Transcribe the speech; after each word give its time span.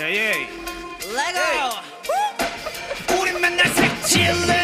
예예 0.00 0.48
레고 1.12 3.20
우리 3.20 3.32
맨날 3.32 3.68
색칠해 3.68 4.59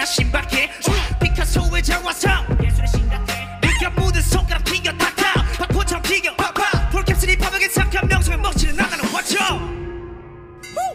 꽤나 0.00 0.06
신박해? 0.06 0.70
피카소의 1.22 1.82
자화상 1.82 2.46
예술의 2.64 2.88
심각해. 2.88 3.46
네가 3.60 3.90
묻은 3.90 4.22
손가락 4.22 4.64
튕겨 4.64 4.90
탁탁 4.92 5.34
박포처럼 5.58 6.02
튀겨 6.02 6.34
팍팍 6.36 6.90
폴캡슐이 6.90 7.36
파벽에 7.36 7.68
착한 7.68 8.08
명성의 8.08 8.38
먹칠은 8.38 8.76
나가는 8.76 9.04
화초 9.04 9.36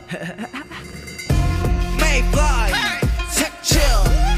Mayfly 2.02 2.74
색칠. 3.30 3.80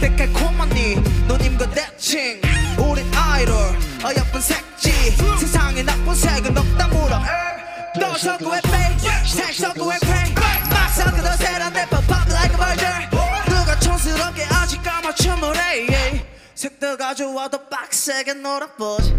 때깔콤한 0.02 0.70
네 0.70 0.96
노님과 1.28 1.70
대칭. 1.70 2.42
우린 2.78 3.10
아이돌 3.16 3.56
어여쁜 4.04 4.42
색지. 4.42 4.92
세상에 5.40 5.82
나쁜 5.84 6.14
색은 6.14 6.58
없다 6.58 6.88
물어. 6.90 7.22
너 8.00 8.18
섞어의 8.18 8.62
페이 8.64 9.00
색 9.26 9.54
섞어의 9.54 10.00
아직 15.08 15.30
까맣춤을 15.30 15.58
해 15.58 16.26
색들 16.54 16.98
가져와도 16.98 17.70
빡세게 17.70 18.34
놀아보지. 18.34 19.16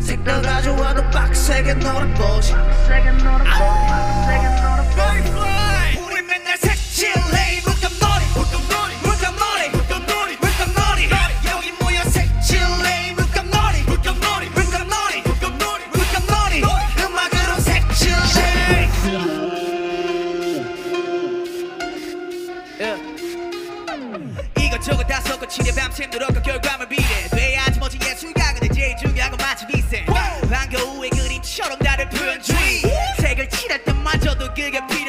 색들 0.00 0.42
가져와도 0.42 1.08
빡세게 1.10 1.74
놀아보지. 1.74 2.54
우리 6.00 6.22
맨날 6.22 6.58
색 6.58 6.75
이것저것 24.58 25.04
다 25.06 25.20
섞어 25.20 25.46
치려 25.46 25.72
밤샘도록 25.74 26.32
그 26.32 26.42
결과물 26.42 26.88
비례. 26.88 27.28
돼야지 27.30 27.78
멋진 27.78 28.00
예술가 28.02 28.54
근데 28.54 28.68
제일 28.74 28.96
중요한 28.96 29.30
건 29.30 29.38
마치 29.38 29.66
비세. 29.66 30.04
방겨우의 30.50 31.10
그림처럼 31.10 31.78
나를 31.80 32.08
표현 32.08 32.40
주의. 32.40 32.82
색을 33.18 33.48
칠할 33.48 33.84
때마저도 33.84 34.48
그게 34.54 34.80
필요 34.88 35.05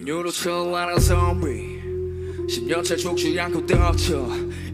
운율로 0.00 0.30
철라는 0.30 0.98
좀비 1.00 1.76
10년째 2.48 2.98
죽지 2.98 3.40
않고 3.40 3.66
덮쳐. 3.66 4.28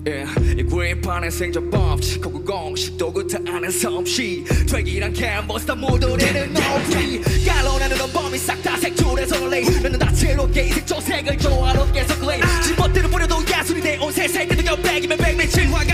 yeah. 0.05 0.29
이 0.59 0.63
구인판의 0.65 1.31
생존 1.31 1.71
법칙 1.71 2.21
거구 2.21 2.45
공식도 2.45 3.13
그타 3.13 3.39
아는 3.47 3.71
솜씨. 3.71 4.45
되기란 4.69 5.13
캔버스 5.13 5.65
다 5.67 5.75
묻어내는 5.75 6.53
높이. 6.53 7.23
깔로나는 7.47 7.97
건 7.97 8.11
범위 8.13 8.37
싹다 8.37 8.77
색출해서 8.77 9.49
레이 9.49 9.65
나는 9.81 9.99
다채롭게 9.99 10.67
이 10.69 10.73
색 10.73 10.87
조색을 10.87 11.39
조화롭게 11.39 12.05
레이 12.27 12.41
집어들을 12.67 13.09
뿌려도 13.09 13.37
야술이 13.51 13.81
돼온 13.81 14.13
세상에 14.13 14.49
도 14.49 14.67
역백이면 14.67 15.17
백미 15.19 15.49
칠화가들의 15.49 15.92